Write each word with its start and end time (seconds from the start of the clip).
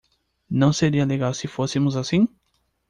Não 0.49 0.73
seria 0.73 1.05
legal 1.05 1.31
se 1.31 1.47
fôssemos 1.47 1.95
assim? 1.95 2.27